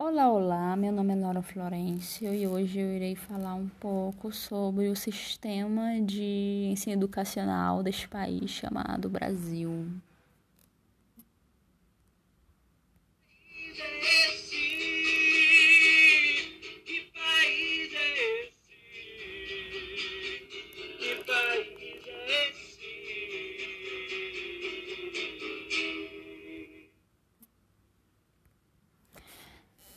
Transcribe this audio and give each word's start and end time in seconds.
Olá, 0.00 0.30
olá, 0.30 0.76
meu 0.76 0.92
nome 0.92 1.12
é 1.12 1.16
Laura 1.16 1.42
Florencio 1.42 2.32
e 2.32 2.46
hoje 2.46 2.78
eu 2.78 2.94
irei 2.94 3.16
falar 3.16 3.54
um 3.54 3.68
pouco 3.80 4.32
sobre 4.32 4.88
o 4.88 4.94
sistema 4.94 6.00
de 6.00 6.68
ensino 6.70 6.94
educacional 6.94 7.82
deste 7.82 8.08
país 8.08 8.48
chamado 8.48 9.08
Brasil. 9.08 9.90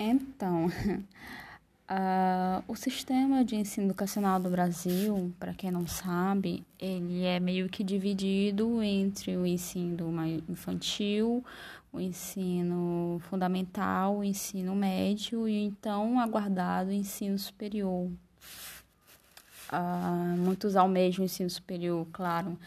Então, 0.03 0.65
uh, 0.65 2.63
o 2.67 2.75
sistema 2.75 3.45
de 3.45 3.55
ensino 3.55 3.85
educacional 3.85 4.39
do 4.39 4.49
Brasil, 4.49 5.31
para 5.39 5.53
quem 5.53 5.69
não 5.69 5.85
sabe, 5.85 6.65
ele 6.79 7.23
é 7.23 7.39
meio 7.39 7.69
que 7.69 7.83
dividido 7.83 8.81
entre 8.81 9.37
o 9.37 9.45
ensino 9.45 10.11
infantil, 10.49 11.45
o 11.93 11.99
ensino 11.99 13.21
fundamental, 13.29 14.17
o 14.17 14.23
ensino 14.23 14.75
médio 14.75 15.47
e 15.47 15.65
então 15.65 16.19
aguardado 16.19 16.91
ensino 16.91 17.37
superior. 17.37 18.09
Uh, 19.71 20.35
muitos 20.39 20.75
almejam 20.75 21.21
o 21.21 21.25
ensino 21.25 21.49
superior, 21.49 22.07
claro, 22.11 22.57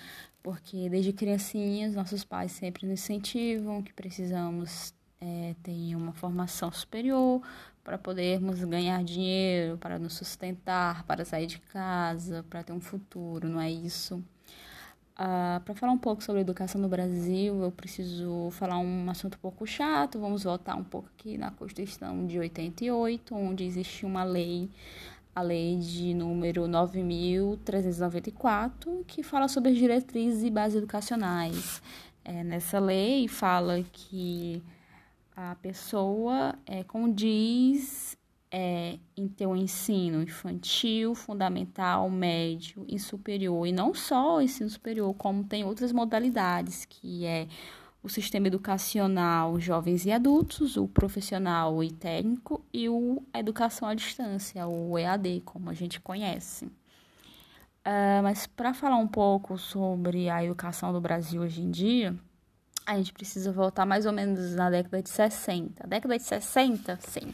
porque 0.41 0.89
desde 0.89 1.13
criancinhas 1.13 1.97
nossos 1.97 2.23
pais 2.23 2.53
sempre 2.53 2.87
nos 2.87 3.01
incentivam 3.01 3.83
que 3.83 3.93
precisamos 3.93 4.95
é, 5.25 5.57
tem 5.63 5.97
uma 5.97 6.13
formação 6.13 6.71
superior 6.71 7.41
para 7.83 7.97
podermos 7.97 8.63
ganhar 8.63 9.03
dinheiro, 9.03 9.79
para 9.79 9.99
nos 9.99 10.13
sustentar, 10.15 11.05
para 11.05 11.25
sair 11.25 11.47
de 11.47 11.59
casa, 11.59 12.45
para 12.51 12.63
ter 12.63 12.75
um 12.75 12.81
futuro, 12.81 13.49
não 13.49 13.59
é 13.61 13.71
isso? 13.71 14.23
Uh, 15.15 15.61
para 15.65 15.75
falar 15.75 15.93
um 15.93 15.99
pouco 15.99 16.23
sobre 16.23 16.43
educação 16.43 16.79
no 16.81 16.89
Brasil, 16.89 17.63
eu 17.63 17.71
preciso 17.71 18.51
falar 18.51 18.79
um 18.79 19.09
assunto 19.09 19.37
um 19.37 19.39
pouco 19.39 19.65
chato. 19.67 20.19
Vamos 20.19 20.43
voltar 20.43 20.75
um 20.77 20.85
pouco 20.85 21.09
aqui 21.15 21.39
na 21.39 21.51
Constituição 21.53 22.27
de 22.27 22.39
88, 22.39 23.35
onde 23.35 23.65
existe 23.65 24.05
uma 24.05 24.25
lei, 24.25 24.69
a 25.35 25.41
lei 25.41 25.79
de 25.79 26.13
número 26.13 26.65
9.394, 26.65 29.05
que 29.07 29.23
fala 29.23 29.49
sobre 29.49 29.71
as 29.71 29.79
diretrizes 29.79 30.43
e 30.43 30.51
bases 30.51 30.77
educacionais. 30.79 31.81
É, 32.25 32.43
nessa 32.43 32.81
lei 32.81 33.29
fala 33.29 33.85
que 33.93 34.61
a 35.37 35.55
pessoa 35.57 36.55
é, 36.67 36.85
condiz 36.85 38.17
é, 38.51 38.99
em 39.17 39.27
ter 39.27 39.47
um 39.47 39.57
ensino 39.57 40.23
infantil, 40.23 41.15
fundamental, 41.15 42.09
médio 42.09 42.85
e 42.89 42.99
superior. 42.99 43.67
E 43.67 43.73
não 43.73 43.93
só 43.93 44.37
o 44.37 44.41
ensino 44.41 44.71
superior, 44.71 45.13
como 45.15 45.43
tem 45.43 45.65
outras 45.65 45.91
modalidades, 45.91 46.85
que 46.85 47.27
é 47.27 47.49
o 48.01 48.09
sistema 48.09 48.47
educacional 48.47 49.59
jovens 49.59 50.05
e 50.07 50.13
adultos, 50.13 50.77
o 50.77 50.87
profissional 50.87 51.83
e 51.83 51.91
técnico 51.91 52.63
e 52.73 52.89
o 52.89 53.23
a 53.33 53.41
educação 53.41 53.89
à 53.89 53.95
distância, 53.95 54.67
o 54.69 54.97
EAD, 54.99 55.43
como 55.45 55.71
a 55.71 55.75
gente 55.75 56.01
conhece. 56.01 56.67
Uh, 56.67 58.23
mas 58.23 58.47
para 58.47 58.73
falar 58.73 58.97
um 58.97 59.09
pouco 59.09 59.59
sobre 59.59 60.31
a 60.31 60.45
educação 60.45 60.93
do 60.93 61.01
Brasil 61.01 61.43
hoje 61.43 61.61
em 61.61 61.71
dia, 61.71 62.15
a 62.87 62.97
gente 62.97 63.13
precisa 63.13 63.51
voltar 63.51 63.87
mais 63.87 64.07
ou 64.07 64.13
menos 64.13 64.55
na 64.55 64.71
década 64.71 65.03
de 65.03 65.09
60. 65.09 65.85
A 65.85 65.87
década 65.87 66.17
de 66.17 66.23
60, 66.23 66.99
sim, 67.01 67.33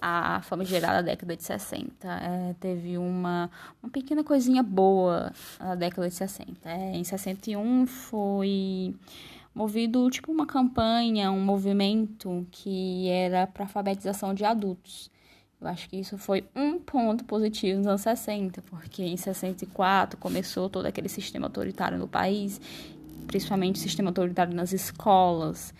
a 0.00 0.40
famigerada 0.42 1.02
década 1.02 1.36
de 1.36 1.42
60. 1.42 2.06
É, 2.06 2.54
teve 2.60 2.96
uma, 2.98 3.50
uma 3.82 3.90
pequena 3.90 4.22
coisinha 4.22 4.62
boa 4.62 5.32
na 5.58 5.74
década 5.74 6.08
de 6.08 6.14
60. 6.14 6.68
É, 6.68 6.96
em 6.96 7.02
61 7.02 7.86
foi 7.86 8.94
movido 9.54 10.08
tipo 10.10 10.30
uma 10.30 10.46
campanha, 10.46 11.30
um 11.30 11.40
movimento 11.40 12.46
que 12.50 13.08
era 13.08 13.46
para 13.46 13.64
alfabetização 13.64 14.34
de 14.34 14.44
adultos. 14.44 15.10
Eu 15.60 15.68
acho 15.68 15.88
que 15.88 15.96
isso 15.96 16.18
foi 16.18 16.44
um 16.54 16.78
ponto 16.78 17.24
positivo 17.24 17.78
nos 17.78 17.86
anos 17.86 18.02
60, 18.02 18.60
porque 18.62 19.02
em 19.02 19.16
64 19.16 20.18
começou 20.18 20.68
todo 20.68 20.84
aquele 20.84 21.08
sistema 21.08 21.46
autoritário 21.46 21.96
no 21.96 22.06
país 22.06 22.60
principalmente 23.26 23.76
o 23.76 23.78
sistema 23.78 24.10
autoritário 24.10 24.54
nas 24.54 24.72
escolas. 24.72 25.74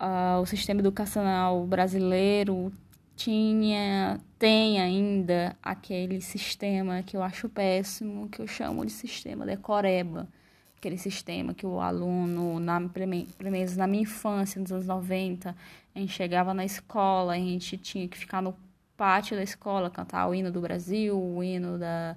Uh, 0.00 0.40
o 0.40 0.46
sistema 0.46 0.80
educacional 0.80 1.66
brasileiro 1.66 2.72
tinha, 3.16 4.20
tem 4.38 4.80
ainda 4.80 5.56
aquele 5.60 6.20
sistema 6.20 7.02
que 7.02 7.16
eu 7.16 7.22
acho 7.22 7.48
péssimo, 7.48 8.28
que 8.28 8.40
eu 8.40 8.46
chamo 8.46 8.86
de 8.86 8.92
sistema 8.92 9.44
decoreba. 9.44 10.28
Aquele 10.76 10.96
sistema 10.96 11.52
que 11.52 11.66
o 11.66 11.80
aluno, 11.80 12.60
na, 12.60 12.80
pelo 12.88 13.08
menos 13.50 13.76
na 13.76 13.88
minha 13.88 14.04
infância, 14.04 14.60
nos 14.60 14.70
anos 14.70 14.86
90, 14.86 15.56
a 15.92 15.98
gente 15.98 16.12
chegava 16.12 16.54
na 16.54 16.64
escola, 16.64 17.32
a 17.32 17.36
gente 17.36 17.76
tinha 17.76 18.06
que 18.06 18.16
ficar 18.16 18.40
no 18.40 18.54
pátio 18.96 19.36
da 19.36 19.42
escola, 19.42 19.90
cantar 19.90 20.28
o 20.28 20.34
hino 20.34 20.52
do 20.52 20.60
Brasil, 20.60 21.20
o 21.20 21.42
hino 21.42 21.76
da, 21.76 22.16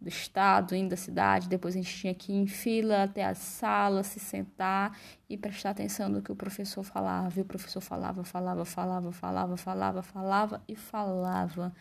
do 0.00 0.08
estado, 0.08 0.74
indo 0.74 0.90
da 0.90 0.96
cidade, 0.96 1.48
depois 1.48 1.74
a 1.74 1.78
gente 1.78 1.94
tinha 1.94 2.14
que 2.14 2.32
ir 2.32 2.36
em 2.36 2.46
fila 2.46 3.02
até 3.04 3.24
a 3.24 3.34
sala, 3.34 4.02
se 4.02 4.18
sentar 4.18 4.98
e 5.28 5.36
prestar 5.36 5.70
atenção 5.70 6.08
no 6.08 6.22
que 6.22 6.32
o 6.32 6.36
professor 6.36 6.82
falava. 6.82 7.38
E 7.38 7.42
o 7.42 7.44
professor 7.44 7.80
falava, 7.80 8.24
falava, 8.24 8.64
falava, 8.64 9.12
falava, 9.12 9.56
falava, 9.56 10.02
falava 10.02 10.62
e 10.66 10.74
falava. 10.74 11.72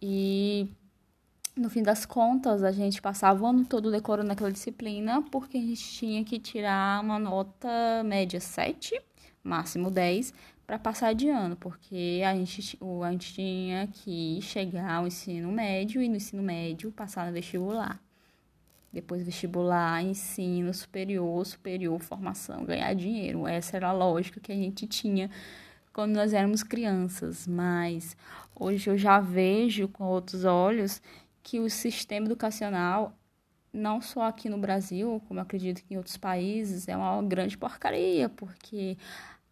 E 0.00 0.68
no 1.54 1.68
fim 1.68 1.82
das 1.82 2.06
contas, 2.06 2.62
a 2.62 2.72
gente 2.72 3.02
passava 3.02 3.42
o 3.42 3.46
ano 3.46 3.64
todo 3.66 3.90
decorando 3.90 4.32
aquela 4.32 4.50
disciplina, 4.50 5.22
porque 5.30 5.58
a 5.58 5.60
gente 5.60 5.84
tinha 5.92 6.24
que 6.24 6.38
tirar 6.38 7.02
uma 7.02 7.18
nota 7.18 7.68
média 8.04 8.40
7, 8.40 8.98
máximo 9.44 9.90
10, 9.90 10.32
para 10.72 10.78
passar 10.78 11.14
de 11.14 11.28
ano, 11.28 11.54
porque 11.54 12.22
a 12.26 12.34
gente, 12.34 12.78
a 13.04 13.10
gente 13.10 13.34
tinha 13.34 13.86
que 13.88 14.38
chegar 14.40 14.90
ao 14.90 15.06
ensino 15.06 15.52
médio 15.52 16.00
e 16.00 16.08
no 16.08 16.16
ensino 16.16 16.42
médio 16.42 16.90
passar 16.90 17.26
no 17.26 17.32
vestibular. 17.34 18.02
Depois 18.90 19.22
vestibular, 19.22 20.02
ensino 20.02 20.72
superior, 20.72 21.44
superior, 21.44 22.00
formação, 22.00 22.64
ganhar 22.64 22.94
dinheiro. 22.94 23.46
Essa 23.46 23.76
era 23.76 23.88
a 23.88 23.92
lógica 23.92 24.40
que 24.40 24.50
a 24.50 24.54
gente 24.54 24.86
tinha 24.86 25.30
quando 25.92 26.14
nós 26.14 26.32
éramos 26.32 26.62
crianças, 26.62 27.46
mas 27.46 28.16
hoje 28.58 28.88
eu 28.88 28.96
já 28.96 29.20
vejo 29.20 29.88
com 29.88 30.04
outros 30.04 30.46
olhos 30.46 31.02
que 31.42 31.60
o 31.60 31.68
sistema 31.68 32.24
educacional, 32.24 33.14
não 33.70 34.00
só 34.00 34.22
aqui 34.22 34.48
no 34.48 34.56
Brasil, 34.56 35.22
como 35.28 35.38
acredito 35.38 35.82
que 35.84 35.92
em 35.92 35.98
outros 35.98 36.16
países, 36.16 36.88
é 36.88 36.96
uma 36.96 37.22
grande 37.22 37.58
porcaria, 37.58 38.30
porque 38.30 38.96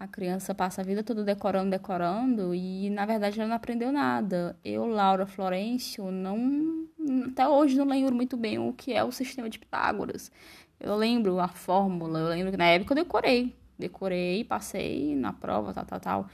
a 0.01 0.09
criança 0.09 0.55
passa 0.55 0.81
a 0.81 0.85
vida 0.85 1.03
toda 1.03 1.23
decorando, 1.23 1.71
decorando 1.71 2.55
e 2.55 2.89
na 2.89 3.05
verdade 3.05 3.39
ela 3.39 3.51
não 3.51 3.57
aprendeu 3.57 3.93
nada. 3.93 4.57
Eu, 4.65 4.87
Laura 4.87 5.27
Florencio, 5.27 6.11
não 6.11 6.89
até 7.27 7.47
hoje 7.47 7.77
não 7.77 7.85
lembro 7.87 8.15
muito 8.15 8.35
bem 8.35 8.59
o 8.59 8.73
que 8.73 8.95
é 8.95 9.05
o 9.05 9.13
sistema 9.13 9.51
de 9.51 9.59
Pitágoras. 9.59 10.33
Eu 10.81 10.97
lembro 10.97 11.39
a 11.39 11.49
fórmula, 11.49 12.19
eu 12.19 12.29
lembro 12.29 12.51
que 12.51 12.57
na 12.57 12.65
época 12.65 12.95
eu 12.95 13.05
decorei, 13.05 13.55
decorei, 13.79 14.43
passei 14.43 15.15
na 15.15 15.35
prova, 15.35 15.75
tal, 15.75 15.85
tal, 15.85 16.01
tal. 16.01 16.31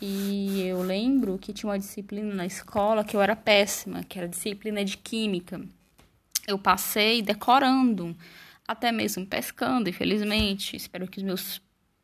E 0.00 0.62
eu 0.62 0.80
lembro 0.82 1.36
que 1.36 1.52
tinha 1.52 1.68
uma 1.68 1.78
disciplina 1.78 2.34
na 2.34 2.46
escola 2.46 3.04
que 3.04 3.14
eu 3.14 3.20
era 3.20 3.36
péssima, 3.36 4.02
que 4.02 4.18
era 4.18 4.26
disciplina 4.26 4.82
de 4.82 4.96
química. 4.96 5.60
Eu 6.48 6.58
passei 6.58 7.20
decorando, 7.20 8.16
até 8.66 8.90
mesmo 8.90 9.26
pescando, 9.26 9.90
infelizmente. 9.90 10.74
Espero 10.74 11.06
que 11.06 11.18
os 11.18 11.22
meus 11.22 11.60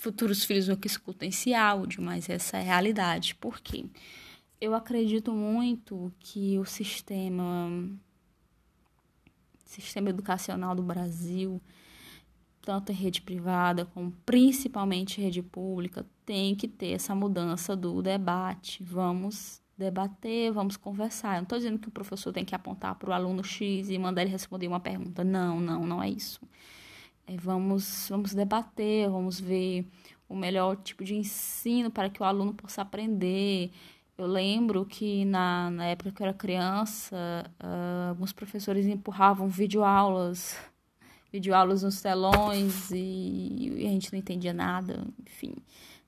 futuros 0.07 0.45
filhos 0.45 0.69
nunca 0.69 0.87
escutem 0.87 1.31
esse 1.31 1.53
áudio, 1.53 2.01
mas 2.01 2.29
essa 2.29 2.59
é 2.59 2.61
a 2.61 2.63
realidade. 2.63 3.35
Por 3.35 3.61
quê? 3.61 3.87
Eu 4.61 4.73
acredito 4.73 5.33
muito 5.33 6.13
que 6.21 6.57
o 6.61 6.65
sistema 6.65 7.69
sistema 9.65 10.09
educacional 10.09 10.77
do 10.77 10.83
Brasil, 10.83 11.61
tanto 12.63 12.93
rede 12.93 13.21
privada 13.21 13.85
como 13.85 14.13
principalmente 14.25 15.21
rede 15.21 15.43
pública, 15.43 16.07
tem 16.25 16.55
que 16.55 16.69
ter 16.69 16.93
essa 16.93 17.13
mudança 17.13 17.75
do 17.75 18.01
debate. 18.01 18.85
Vamos 18.85 19.61
debater, 19.77 20.53
vamos 20.53 20.77
conversar. 20.77 21.33
Eu 21.33 21.39
não 21.39 21.43
estou 21.43 21.59
dizendo 21.59 21.81
que 21.81 21.89
o 21.89 21.91
professor 21.91 22.33
tem 22.33 22.45
que 22.45 22.55
apontar 22.55 22.95
para 22.95 23.11
o 23.11 23.13
aluno 23.13 23.43
X 23.43 23.91
e 23.91 23.99
mandar 23.99 24.23
ele 24.23 24.31
responder 24.31 24.69
uma 24.69 24.81
pergunta. 24.81 25.25
Não, 25.25 25.61
não, 25.61 25.85
não 25.85 26.01
é 26.01 26.09
isso. 26.09 26.41
É, 27.27 27.37
vamos, 27.37 28.07
vamos 28.09 28.35
debater, 28.35 29.11
vamos 29.11 29.41
ver 29.41 29.85
o 30.29 30.35
melhor 30.37 30.77
tipo 30.77 31.05
de 31.05 31.15
ensino 31.15 31.91
para 31.91 32.09
que 32.09 32.23
o 32.23 32.25
aluno 32.25 32.55
possa 32.55 32.83
aprender. 32.83 33.71
Eu 34.17 34.27
lembro 34.27 34.87
que 34.87 35.25
na, 35.25 35.71
na 35.71 35.87
época 35.87 36.13
que 36.13 36.23
eu 36.23 36.27
era 36.27 36.35
criança, 36.35 37.17
uh, 37.63 38.11
alguns 38.11 38.33
professores 38.33 38.87
empurravam 38.87 39.49
videoaulas, 39.49 40.57
videoaulas 41.33 41.83
nos 41.83 42.01
telões 42.01 42.91
e, 42.93 43.73
e 43.77 43.87
a 43.87 43.91
gente 43.91 44.13
não 44.13 44.19
entendia 44.19 44.55
nada, 44.55 45.07
enfim. 45.27 45.55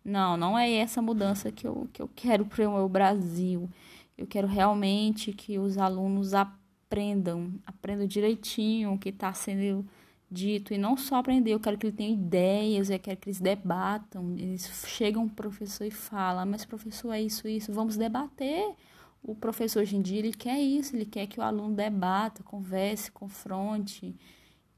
Não, 0.04 0.36
não 0.36 0.58
é 0.58 0.72
essa 0.72 1.02
mudança 1.02 1.52
que 1.52 1.66
eu, 1.66 1.88
que 1.92 2.00
eu 2.00 2.08
quero 2.14 2.46
para 2.46 2.66
o 2.68 2.74
meu 2.74 2.88
Brasil. 2.88 3.68
Eu 4.16 4.26
quero 4.26 4.46
realmente 4.46 5.32
que 5.32 5.58
os 5.58 5.76
alunos 5.76 6.32
aprendam, 6.32 7.52
aprendam 7.66 8.06
direitinho 8.06 8.94
o 8.94 8.98
que 8.98 9.10
está 9.10 9.34
sendo 9.34 9.84
dito. 10.30 10.74
E 10.74 10.78
não 10.78 10.96
só 10.96 11.16
aprender, 11.16 11.52
eu 11.52 11.60
quero 11.60 11.78
que 11.78 11.86
eles 11.86 11.96
tenham 11.96 12.12
ideias, 12.14 12.90
eu 12.90 12.98
quero 12.98 13.16
que 13.16 13.28
eles 13.28 13.40
debatam. 13.40 14.34
Eles 14.36 14.84
chegam 14.86 15.24
um 15.24 15.28
professor 15.28 15.84
e 15.84 15.90
falam, 15.90 16.46
mas 16.46 16.64
professor, 16.64 17.12
é 17.12 17.20
isso, 17.20 17.48
isso, 17.48 17.72
vamos 17.72 17.96
debater. 17.96 18.74
O 19.22 19.34
professor 19.34 19.82
hoje 19.82 19.96
em 19.96 20.02
dia, 20.02 20.18
ele 20.18 20.32
quer 20.32 20.60
isso, 20.60 20.94
ele 20.94 21.06
quer 21.06 21.26
que 21.26 21.40
o 21.40 21.42
aluno 21.42 21.74
debata, 21.74 22.42
converse, 22.42 23.10
confronte. 23.10 24.14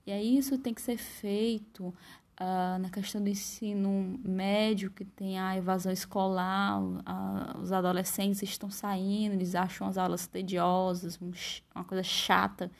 E 0.06 0.12
aí 0.12 0.36
isso 0.38 0.58
tem 0.58 0.72
que 0.72 0.80
ser 0.80 0.96
feito 0.96 1.94
uh, 2.40 2.78
na 2.80 2.88
questão 2.90 3.22
do 3.22 3.28
ensino 3.28 4.18
médio, 4.24 4.90
que 4.90 5.04
tem 5.04 5.38
a 5.38 5.56
evasão 5.56 5.92
escolar, 5.92 6.80
os 7.60 7.70
adolescentes 7.70 8.42
estão 8.42 8.70
saindo, 8.70 9.34
eles 9.34 9.54
acham 9.54 9.86
as 9.86 9.98
aulas 9.98 10.26
tediosas, 10.26 11.18
uma 11.74 11.84
coisa 11.84 12.02
chata 12.02 12.70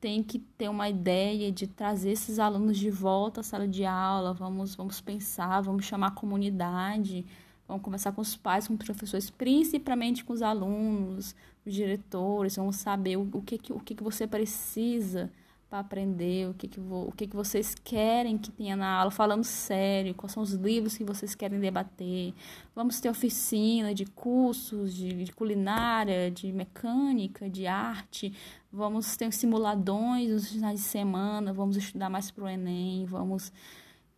tem 0.00 0.22
que 0.22 0.38
ter 0.38 0.68
uma 0.68 0.88
ideia 0.88 1.52
de 1.52 1.66
trazer 1.66 2.12
esses 2.12 2.38
alunos 2.38 2.78
de 2.78 2.90
volta 2.90 3.40
à 3.40 3.44
sala 3.44 3.68
de 3.68 3.84
aula, 3.84 4.32
vamos, 4.32 4.74
vamos 4.74 5.00
pensar, 5.00 5.60
vamos 5.60 5.84
chamar 5.84 6.08
a 6.08 6.12
comunidade, 6.12 7.26
vamos 7.68 7.82
conversar 7.82 8.12
com 8.12 8.22
os 8.22 8.34
pais, 8.34 8.66
com 8.66 8.74
os 8.74 8.82
professores, 8.82 9.28
principalmente 9.28 10.24
com 10.24 10.32
os 10.32 10.40
alunos, 10.40 11.36
os 11.66 11.74
diretores, 11.74 12.56
vamos 12.56 12.76
saber 12.76 13.16
o, 13.18 13.28
o, 13.32 13.42
que, 13.42 13.58
que, 13.58 13.72
o 13.72 13.78
que, 13.78 13.94
que 13.94 14.02
você 14.02 14.26
precisa 14.26 15.30
para 15.70 15.78
aprender, 15.78 16.48
o 16.48 16.54
que 16.54 16.66
que, 16.66 16.80
o 16.80 17.12
que 17.16 17.28
que 17.28 17.36
vocês 17.36 17.76
querem 17.84 18.36
que 18.36 18.50
tenha 18.50 18.74
na 18.74 18.88
aula, 18.88 19.10
falando 19.12 19.44
sério, 19.44 20.12
quais 20.16 20.32
são 20.32 20.42
os 20.42 20.52
livros 20.52 20.98
que 20.98 21.04
vocês 21.04 21.32
querem 21.36 21.60
debater. 21.60 22.34
Vamos 22.74 23.00
ter 23.00 23.08
oficina 23.08 23.94
de 23.94 24.04
cursos 24.04 24.92
de, 24.92 25.24
de 25.24 25.32
culinária, 25.32 26.28
de 26.28 26.52
mecânica, 26.52 27.48
de 27.48 27.68
arte. 27.68 28.34
Vamos 28.72 29.16
ter 29.16 29.32
simuladões 29.32 30.28
nos 30.28 30.50
finais 30.50 30.80
de 30.80 30.86
semana, 30.86 31.52
vamos 31.52 31.76
estudar 31.76 32.10
mais 32.10 32.32
para 32.32 32.44
o 32.44 32.48
Enem, 32.48 33.06
vamos... 33.06 33.52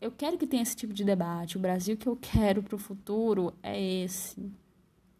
Eu 0.00 0.10
quero 0.10 0.38
que 0.38 0.46
tenha 0.46 0.62
esse 0.62 0.74
tipo 0.74 0.92
de 0.92 1.04
debate. 1.04 1.56
O 1.58 1.60
Brasil 1.60 1.96
que 1.96 2.08
eu 2.08 2.16
quero 2.16 2.62
para 2.62 2.74
o 2.74 2.78
futuro 2.78 3.54
é 3.62 3.80
esse. 3.80 4.50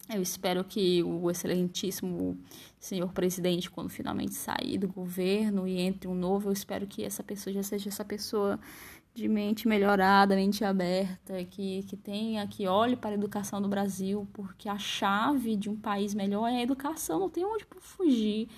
Eu 0.09 0.21
espero 0.21 0.65
que 0.65 1.03
o 1.03 1.31
excelentíssimo 1.31 2.39
senhor 2.79 3.13
presidente, 3.13 3.71
quando 3.71 3.89
finalmente 3.89 4.35
sair 4.35 4.77
do 4.77 4.89
governo 4.89 5.67
e 5.67 5.81
entre 5.81 6.09
um 6.09 6.15
novo, 6.15 6.49
eu 6.49 6.53
espero 6.53 6.87
que 6.87 7.05
essa 7.05 7.23
pessoa 7.23 7.55
já 7.55 7.63
seja 7.63 7.89
essa 7.89 8.05
pessoa 8.05 8.59
de 9.15 9.29
mente 9.29 9.69
melhorada, 9.69 10.35
mente 10.35 10.65
aberta, 10.65 11.45
que, 11.45 11.83
que 11.85 11.97
tenha, 11.97 12.47
que 12.47 12.67
olhe 12.67 12.97
para 12.97 13.11
a 13.11 13.15
educação 13.15 13.61
do 13.61 13.69
Brasil, 13.69 14.27
porque 14.33 14.69
a 14.69 14.79
chave 14.79 15.55
de 15.55 15.69
um 15.69 15.77
país 15.77 16.15
melhor 16.15 16.49
é 16.49 16.57
a 16.57 16.63
educação, 16.63 17.21
não 17.21 17.31
tem 17.31 17.45
onde 17.45 17.67
fugir. 17.81 18.49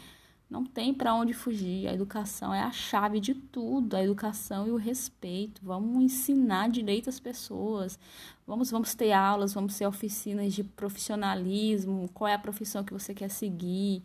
Não 0.49 0.64
tem 0.64 0.93
para 0.93 1.14
onde 1.14 1.32
fugir. 1.32 1.88
A 1.88 1.94
educação 1.94 2.55
é 2.55 2.61
a 2.61 2.70
chave 2.70 3.19
de 3.19 3.35
tudo, 3.35 3.96
a 3.96 4.02
educação 4.02 4.67
e 4.67 4.70
o 4.70 4.76
respeito. 4.76 5.61
Vamos 5.64 6.02
ensinar 6.02 6.69
direito 6.69 7.08
às 7.08 7.19
pessoas. 7.19 7.99
Vamos, 8.46 8.70
vamos 8.70 8.94
ter 8.94 9.12
aulas, 9.12 9.55
vamos 9.55 9.76
ter 9.76 9.87
oficinas 9.87 10.52
de 10.52 10.62
profissionalismo, 10.62 12.08
qual 12.12 12.29
é 12.29 12.35
a 12.35 12.38
profissão 12.38 12.85
que 12.85 12.93
você 12.93 13.14
quer 13.14 13.31
seguir. 13.31 14.02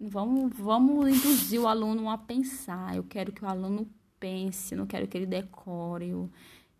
Vamos, 0.00 0.52
vamos 0.56 1.08
induzir 1.08 1.60
o 1.60 1.68
aluno 1.68 2.08
a 2.08 2.16
pensar. 2.16 2.96
Eu 2.96 3.04
quero 3.04 3.32
que 3.32 3.44
o 3.44 3.48
aluno 3.48 3.88
pense, 4.18 4.76
não 4.76 4.86
quero 4.86 5.06
que 5.08 5.16
ele 5.18 5.26
decore. 5.26 6.08
Eu, 6.08 6.30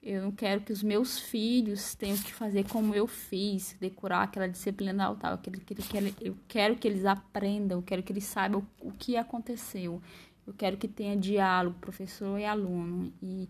eu 0.02 0.20
não 0.20 0.32
quero 0.32 0.60
que 0.62 0.72
os 0.72 0.82
meus 0.82 1.20
filhos 1.20 1.94
tenham 1.94 2.16
que 2.18 2.32
fazer 2.32 2.68
como 2.68 2.92
eu 2.92 3.06
fiz, 3.06 3.76
decorar 3.80 4.24
aquela 4.24 4.48
disciplina 4.48 5.14
tal. 5.14 5.32
Eu 5.34 6.36
quero 6.48 6.76
que, 6.76 6.88
eles 6.88 7.04
aprendam, 7.04 7.78
eu 7.78 7.82
quero 7.82 8.02
que 8.02 8.12
eles 8.12 8.24
saibam 8.24 8.66
o, 8.80 8.90
que 8.90 9.16
aconteceu. 9.16 10.02
Eu 10.44 10.52
quero 10.54 10.76
que 10.76 10.88
tenha 10.88 11.16
diálogo, 11.16 11.78
professor 11.80 12.36
e 12.36 12.44
aluno. 12.44 13.12
E, 13.22 13.48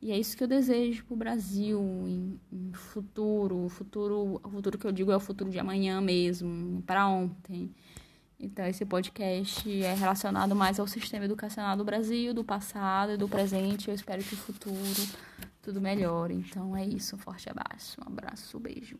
e 0.00 0.12
é 0.12 0.18
isso 0.18 0.36
que 0.36 0.44
eu 0.44 0.46
desejo 0.46 1.04
para 1.04 1.14
o 1.14 1.16
Brasil, 1.16 1.80
em, 2.06 2.40
em 2.52 2.72
futuro. 2.72 3.68
Futuro, 3.68 4.40
o 4.44 4.50
futuro 4.50 4.78
que 4.78 4.86
eu 4.86 4.92
digo 4.92 5.10
é 5.10 5.16
o 5.16 5.20
futuro 5.20 5.50
de 5.50 5.58
amanhã 5.58 6.00
mesmo, 6.00 6.80
para 6.82 7.08
ontem. 7.08 7.74
Então, 8.38 8.64
esse 8.66 8.86
podcast 8.86 9.68
é 9.82 9.94
relacionado 9.94 10.54
mais 10.54 10.78
ao 10.78 10.86
sistema 10.86 11.24
educacional 11.24 11.76
do 11.76 11.84
Brasil, 11.84 12.32
do 12.32 12.44
passado 12.44 13.14
e 13.14 13.16
do 13.16 13.28
presente. 13.28 13.88
Eu 13.88 13.96
espero 13.96 14.22
que 14.22 14.34
o 14.34 14.36
futuro 14.36 14.76
tudo 15.68 15.82
melhor. 15.82 16.30
Então 16.30 16.74
é 16.74 16.84
isso, 16.86 17.14
um 17.14 17.18
forte 17.18 17.50
abraço, 17.50 18.00
um 18.00 18.08
abraço, 18.08 18.56
um 18.56 18.60
beijo. 18.60 18.98